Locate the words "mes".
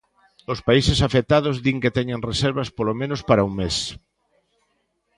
3.61-3.75